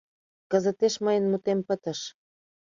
[0.51, 1.99] Кызытеш мыйын мутем пытыш.